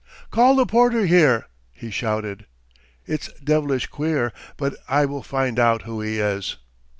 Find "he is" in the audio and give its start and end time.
6.01-6.57